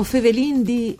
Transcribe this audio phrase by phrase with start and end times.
[0.00, 0.96] O fevelin di...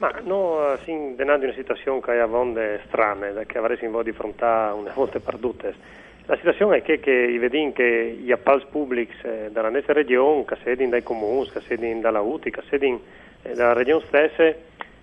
[0.00, 4.92] Ma no, sin denando una situazione che ha vonde strane, che avremo di fronte una
[4.94, 5.74] volta perdute.
[6.24, 10.56] La situazione è che, che vedin che gli appals pubblici eh, dalla nostra regione, che
[10.62, 12.98] sedin dai comuni, che sedin dalla UTI, che sedin
[13.42, 14.44] eh, dalla regione stessa,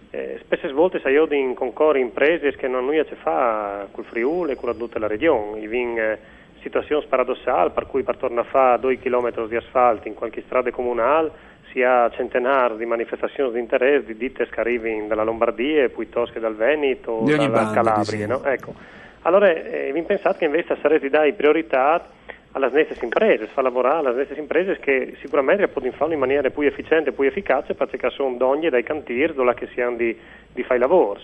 [0.10, 4.56] eh, spesse volte si in concorri imprese che non hanno a fa col Friuli e
[4.56, 5.60] con tutta la regione.
[5.60, 6.20] I vin eh,
[6.62, 10.72] situazioni paradossali per cui per tornare a fare 2 km di asfalto in qualche strada
[10.72, 16.34] comunale si ha centenari di manifestazioni di interesse di ditte che arrivano dalla Lombardia piuttosto
[16.34, 18.26] che dal Veneto dalla banda, Calabria.
[18.26, 18.44] No?
[18.44, 18.74] Ecco.
[19.22, 22.04] Allora, eh, vi pensate che invece sarete dare priorità
[22.54, 26.64] alle stesse imprese, fa lavorare alle stesse imprese che sicuramente possono farlo in maniera più
[26.64, 30.18] efficiente più efficace perché sono donne dai cantieri dove si hanno di,
[30.52, 31.22] di fare i lavori.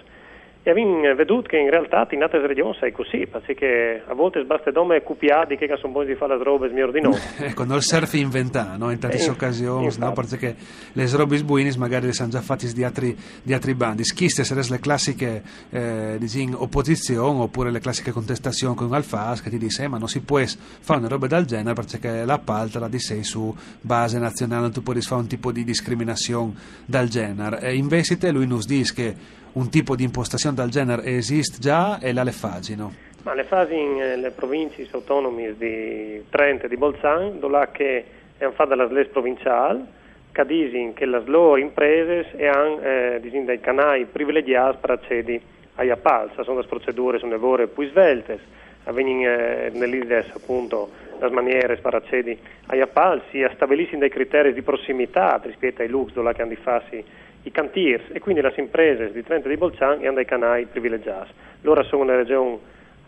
[0.65, 4.71] E abbiamo veduto che in realtà in altre regioni è così, perché a volte basta
[4.71, 7.19] nome cupiati che sono buoni di fare le robe migliori di noi.
[7.39, 8.89] ecco, non serve inventare, no?
[8.89, 10.13] in tante eh, occasioni, no?
[10.13, 10.55] perché
[10.93, 14.05] le robe buine magari le sono già fatte di altri, di altri bandi.
[14.05, 19.57] Schiste sarebbero le classiche eh, diciamo, opposizioni oppure le classiche contestazioni con Alfas che ti
[19.57, 22.99] dice eh, ma non si può fare una roba del genere perché l'appalto la di
[22.99, 26.53] sei su base nazionale, non tu puoi fare un tipo di discriminazione
[26.85, 27.59] del genere.
[27.59, 31.99] E invece lui nos dice che un tipo di impostazione del genere esiste già?
[31.99, 32.93] E la le fagino?
[33.23, 38.05] Ma le fasi eh, province autonome di Trento e di Bolzano, dove che
[38.37, 39.85] è fatta la SLES provinciale,
[40.31, 45.41] che dicono che le loro imprese hanno eh, dei canali privilegiati per accedere
[45.75, 48.39] agli appalti, sono le procedure sono lavori più svelte,
[48.85, 54.61] avvengono eh, nell'IDES appunto le maniere per accedere agli appalti, si stabiliscono dei criteri di
[54.61, 57.03] prossimità rispetto ai lux dove che hanno di farsi
[57.43, 61.31] i cantiers e quindi le imprese di Trento e di Bolzano hanno dei canali privilegiati.
[61.61, 62.57] Loro sono una regione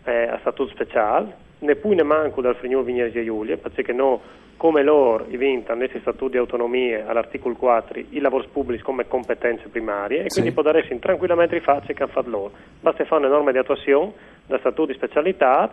[0.04, 4.20] eh, a statuto speciale, neppure ne manco dal Frignolo Vignesi e Giulia, perché no,
[4.56, 9.68] come loro i vinta nei statuti di autonomia all'articolo 4 i lavori pubblici come competenze
[9.68, 10.52] primarie e quindi sì.
[10.52, 12.52] può darsi tranquillamente facile che hanno fatto loro.
[12.80, 14.12] Basta fare una norma di attuazione
[14.46, 15.70] da statuti di specialità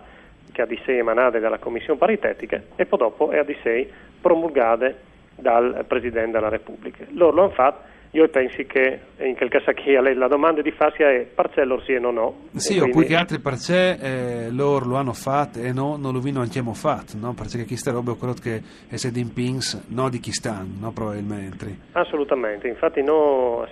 [0.52, 3.90] che ha di sé emanate dalla Commissione paritetica e poi dopo è a di sé
[4.20, 7.06] promulgate dal Presidente della Repubblica.
[7.14, 11.02] Loro lo hanno fatto io penso che in quel caso qui la domanda di farsi
[11.02, 12.36] è parcello sì e no no.
[12.56, 12.90] Sì, quindi...
[12.92, 16.62] oppure che altri parcè eh, loro lo hanno fatto e no, non lo vino anche
[16.74, 17.34] fatto, no?
[17.34, 20.92] Perché queste robe è quello che è sed in pings, no di chi stanno, no
[20.92, 21.76] probabilmente.
[21.94, 23.68] Assolutamente, infatti no,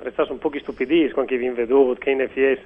[0.00, 2.58] restato un po' stupidissimo quando vi veduto che in FIES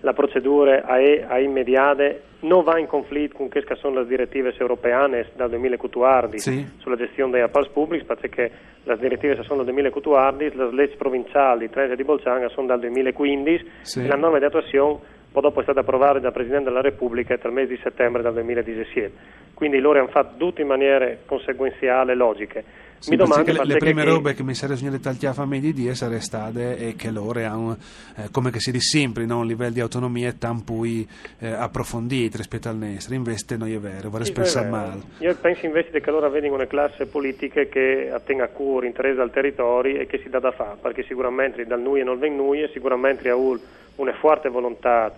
[0.00, 2.04] la procedura è, è immediata,
[2.40, 6.66] non va in conflitto con quelle che sono le direttive europee dal 2014 sì.
[6.78, 8.50] sulla gestione dei appalti pubblici, perché
[8.82, 12.80] le direttive sono del 2014, le leggi provinciali di Trento e di Bolzano sono dal
[12.80, 14.04] 2015 sì.
[14.04, 17.48] e la norma di attuazione poi dopo è stata approvata dal Presidente della Repubblica tra
[17.50, 19.12] il mese di settembre del 2017.
[19.54, 22.64] Quindi loro hanno fatto tutto in maniere conseguenziali e logiche.
[23.00, 24.10] Sì, mi domando, le, le prime che...
[24.10, 27.78] robe che mi sarebbero segnalate al chiafame di dire sarebbero state e che loro hanno,
[28.14, 29.38] eh, come che si dice sempre, no?
[29.38, 33.14] un livello di autonomia tan poi eh, approfondito rispetto al nostro.
[33.14, 35.00] Invece non è vero, vorrei sì, pensare male.
[35.20, 39.30] Io penso invece che loro avevano una classe politica che attenga a cura, interesse al
[39.30, 42.68] territorio e che si dà da fare, perché sicuramente dal noi e non ven noi,
[42.70, 45.10] sicuramente ha una forte volontà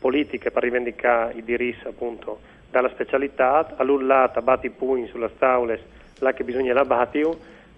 [0.00, 6.32] politica per rivendicare i diritti appunto dalla specialità, all'ullata batti i pugni sulla tavole là
[6.32, 7.30] che bisogna la battere,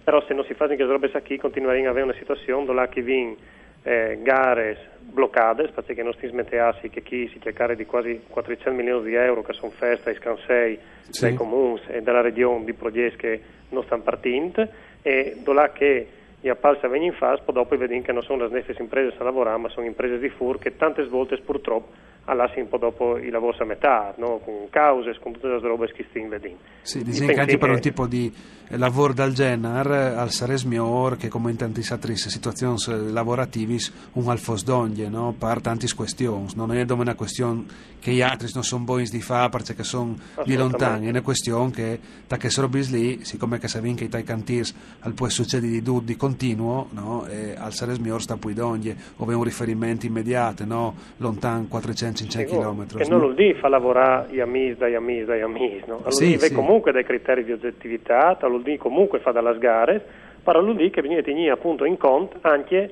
[0.04, 3.00] però se non si fa in robe qui continueremo ad avere una situazione dove chi
[3.00, 3.36] vin
[3.84, 9.04] eh, gare bloccate, perché non si smetteassi che chi si chiacchiera di quasi 400 milioni
[9.08, 10.78] di euro che sono festa e scansei
[11.08, 11.20] sì.
[11.20, 13.40] dai comuni e dalla regione di progetti che
[13.70, 14.68] non stanno partendo
[15.02, 16.06] e dove che
[16.44, 19.14] e a palsa vengono in fase, poi dopo vediamo che non sono le stesse imprese
[19.16, 21.92] a lavorare, ma sono imprese di fur che tante volte purtroppo
[22.24, 24.40] allassano un po' dopo i lavori a metà, no?
[24.44, 26.58] con cause, con tutte le robe che stiamo vedendo.
[26.82, 28.32] Sì, che anche per un tipo di
[28.76, 32.78] lavoro del genere, al sares miglior che come in tante altre situazioni
[33.12, 33.76] lavorative,
[34.12, 35.34] un alfos d'oglie, no?
[35.36, 37.64] per tante questioni, non è una questione
[37.98, 41.70] che gli altri non sono buoni di fare perché sono di lontani, è una questione
[41.70, 45.70] che da che sono lì, siccome che si che i tai cantiers al può succedere
[45.70, 47.26] di dud di continuo, no?
[47.26, 50.94] e al sares miglior sta poi d'oglie, ove un riferimento immediato, no?
[51.18, 51.66] lontano
[52.12, 52.96] 400-500 km.
[52.96, 55.96] Che non lo di fa lavorare gli amici dagli amici dagli amici, no?
[55.96, 56.52] Allora sì, sì.
[56.52, 60.04] comunque dai criteri di oggettività, allora l'UDI comunque fa dalle gare,
[60.42, 62.90] però l'UDI che viene tenere appunto in conto anche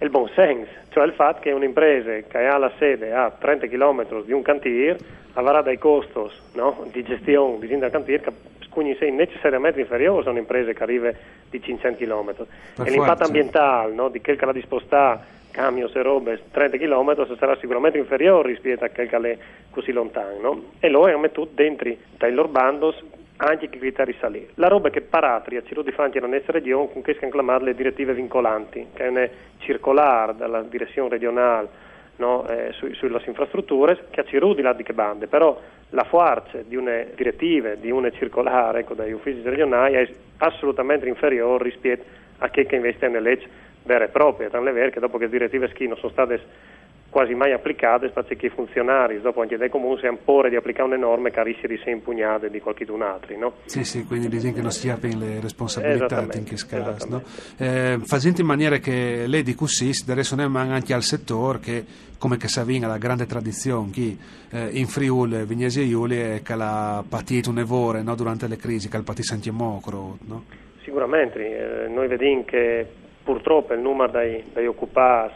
[0.00, 4.22] il buon senso, cioè il fatto che un'impresa che ha la sede a 30 km
[4.24, 4.98] di un cantiere
[5.32, 6.12] avrà dei costi
[6.54, 6.86] no?
[6.92, 8.32] di gestione di un cantiere che
[8.70, 11.10] quindi sei necessariamente inferiore a un'impresa che arriva
[11.50, 12.46] di 500 km.
[12.76, 14.08] Per e l'impatto ambientale no?
[14.08, 18.84] di quel che la di spostare camion e robe 30 km sarà sicuramente inferiore rispetto
[18.84, 19.38] a quel che è
[19.72, 20.38] così lontano.
[20.40, 20.62] No?
[20.78, 23.02] E lo è tutto dentro dai loro bandos
[23.38, 24.50] anche che criteri salire.
[24.54, 28.14] La roba che Paratria ci di fronte alla nostra regione con che si le direttive
[28.14, 29.28] vincolanti, che è una
[29.58, 31.68] circolare dalla direzione regionale
[32.16, 36.58] no, eh, su, sulle infrastrutture che ci di là di che bande, però la forza
[36.62, 40.08] di una direttiva, di una circolare ecco, dagli uffici regionali è
[40.38, 42.04] assolutamente inferiore rispetto
[42.38, 43.48] a che investe nelle leggi
[43.88, 46.40] vere e proprie, tanto è vero che dopo che le direttive schino sono state
[47.10, 50.88] quasi mai applicate, spazio che i funzionari, dopo anche dai comuni, si impone di applicare
[50.88, 53.38] una norma che rischia di essere impugnata di qualcun altro.
[53.38, 53.52] No?
[53.64, 57.08] Sì, sì, quindi bisogna che non si apri le responsabilità in questo caso.
[57.08, 57.22] No?
[57.56, 60.22] Eh, facendo in maniera che lei di così si deve
[60.58, 61.84] anche al settore che,
[62.18, 64.16] come che Savina, la grande tradizione che
[64.50, 68.14] eh, in Friuli, Vignesi e Iuli, è che ha patito un evore no?
[68.14, 70.18] durante le crisi, che ha patito Santiamocro.
[70.26, 70.44] No?
[70.82, 72.86] Sicuramente, eh, noi vediamo che
[73.28, 75.34] purtroppo il numero dei, dei occupati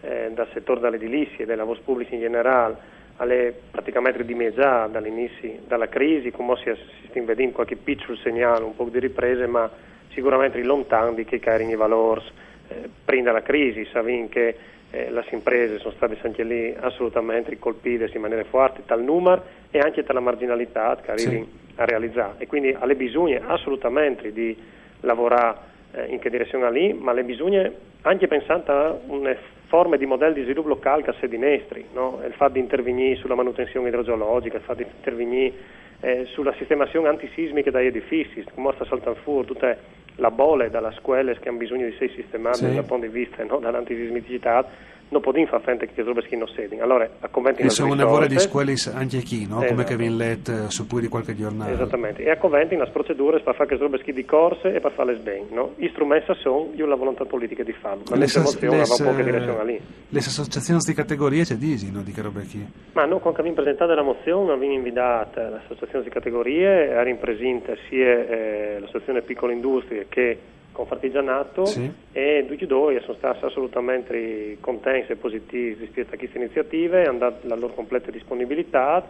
[0.00, 2.74] eh, dal settore dell'edilizia e dei lavori pubblici in generale
[3.16, 8.74] alle praticamente dimezzate dall'inizio della crisi, come si, si sta vedendo qualche piccolo segnale, un
[8.74, 9.70] po' di riprese, ma
[10.14, 12.22] sicuramente lontano di che erano i valori
[12.68, 14.56] eh, prima della crisi, sapendo che
[14.90, 19.80] eh, le imprese sono state anche lì assolutamente colpite in maniera forte dal numero e
[19.80, 21.48] anche dalla marginalità che arrivi sì.
[21.76, 24.56] a realizzare e quindi alle bisogna assolutamente di
[25.00, 27.70] lavorare eh, in che direzione lì, ma le bisogna
[28.02, 29.36] anche pensando a un
[29.66, 32.20] forme di modelli di sviluppo locale che si dinestri, no?
[32.24, 35.52] il fatto di intervenire sulla manutenzione idrogeologica, il fatto di intervenire
[36.00, 39.78] eh, sulla sistemazione antisismica dagli edifici, come sta saltando fuori tutte
[40.16, 42.74] le bolle dalle scuole che hanno bisogno di essere sistemate sì.
[42.74, 43.58] dal punto di vista no?
[43.58, 44.64] dall'antisismicità
[45.08, 46.82] non possiamo fare frente a queste robe che non sedin.
[46.82, 49.58] Allora, a conventi e sono una di scuole anche qui, no?
[49.58, 49.66] Esatto.
[49.66, 51.72] come che viene letto eh, su poi di qualche giornale.
[51.72, 55.14] Esattamente, e a conventi le procedure per fare queste robe di corse e per farle
[55.16, 55.46] bene.
[55.50, 55.74] No?
[55.76, 59.64] Gli strumenti sono io la volontà politica di farlo, ma le emozioni va poca direzione
[59.64, 59.80] lì.
[60.08, 62.02] Le associazioni di categorie c'è disi, no?
[62.02, 62.66] di che robe qui?
[62.92, 67.72] Ma no, quando abbiamo presentato la mozione abbiamo invitato le associazioni di categorie, erano presenti
[67.88, 70.38] sia eh, l'associazione Piccole Industrie che
[70.74, 71.88] Confartigianato sì.
[72.10, 77.18] e tutti e due sono stati assolutamente contenti e positivi rispetto a queste iniziative, hanno
[77.18, 79.06] dato la loro completa disponibilità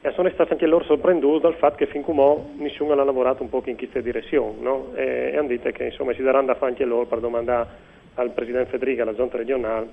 [0.00, 3.50] e sono stati anche loro sorprenduti dal fatto che fin come nessuno ha lavorato un
[3.50, 4.92] po' in questa direzione no?
[4.94, 7.68] e, e hanno detto che insomma, si daranno da fare anche loro per domandare
[8.14, 9.88] al Presidente Federica, alla giunta regionale,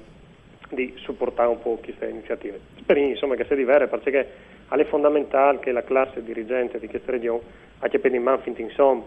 [0.69, 2.61] di supportare un po' queste iniziative.
[2.79, 4.27] Speriamo insomma, che sia diverso perché
[4.69, 7.41] è fondamentale che la classe dirigente di questa regione
[7.79, 9.03] abbia per in mano finito insomma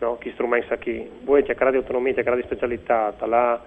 [0.00, 0.18] no?
[0.18, 1.08] chi strumenta chi.
[1.22, 3.60] Voi cercare di autonomia, cercare di specialità, là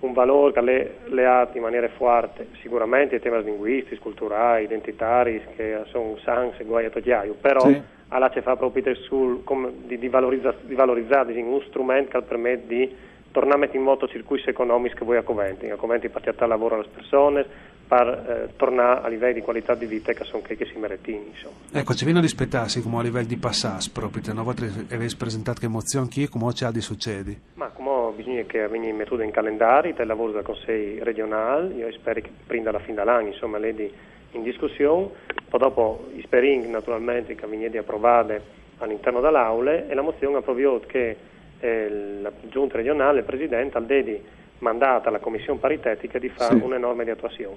[0.00, 5.42] un valore che le, le ha in maniera forte, sicuramente i temi linguistici, culturali, identitari,
[5.56, 7.80] che sono sans e guai a togliaio, però sì.
[8.08, 12.66] alla ci fa proprio sul, come, di, di, valorizza, di valorizzare un strumento che permette
[12.66, 12.96] di
[13.32, 17.44] tornare in moto circuiti economici che voi a Coventi, a Coventi per lavoro alle persone,
[17.88, 21.32] per eh, tornare a livelli di qualità di vita che sono che, si meritini.
[21.72, 25.60] Ecco, ci viene a rispettarsi come a livello di passaggio proprio, una volta avete presentato
[25.60, 27.36] che emozioni, chi come c'è di succedi?
[27.54, 32.20] Ma come bisogna che venga mettuto in calendario del lavoro del Consiglio regionale, io spero
[32.20, 33.90] che prima alla fine dell'anno, insomma, lei di,
[34.32, 35.08] in discussione,
[35.48, 41.16] poi dopo spero naturalmente che venga di approvare all'interno dell'Aula e la mozione ha che
[41.60, 44.20] eh, la giunta regionale, il Presidente, al dedi
[44.58, 46.62] mandata alla Commissione paritetica di fare sì.
[46.62, 47.56] una norma di attuazione.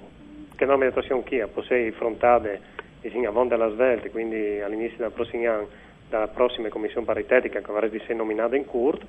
[0.54, 1.48] Che norma di attuazione chi ha?
[1.48, 2.60] Possei frontate
[3.02, 5.68] in avon della svelte, quindi all'inizio del prossimo anno,
[6.08, 9.02] dalla prossima Commissione paritetica che avrà di essere nominata in CURT,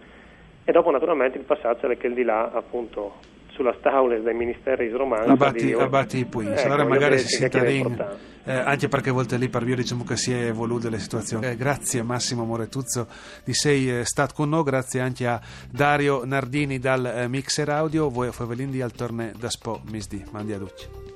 [0.65, 3.15] e dopo naturalmente il passaggio è che il di là appunto
[3.53, 5.29] sulla tavola dei ministeri romani.
[5.29, 7.81] Abbatti, abbatti i pui, ecco, allora magari si senta lì.
[8.45, 11.51] Eh, anche perché a volte lì per via diciamo che si è evoluta la situazione.
[11.51, 13.07] Eh, grazie Massimo Moretuzzo
[13.45, 15.39] di sei eh, stato con noi, grazie anche a
[15.71, 20.23] Dario Nardini dal eh, Mixer Audio, voi Favelindi al torne da Spo Misdi.
[20.31, 21.12] Mandi a tutti.